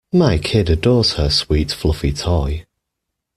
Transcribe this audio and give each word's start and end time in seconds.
My 0.11 0.39
kid 0.39 0.67
adores 0.71 1.13
her 1.17 1.29
sweet 1.29 1.71
fluffy 1.71 2.11
toy. 2.11 2.65